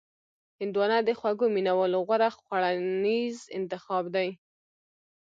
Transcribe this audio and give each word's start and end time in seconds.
هندوانه 0.61 0.97
د 1.07 1.09
خوږو 1.19 1.45
مینوالو 1.55 1.99
غوره 2.07 2.29
خوړنیز 2.37 3.37
انتخاب 3.57 4.03
دی. 4.15 4.29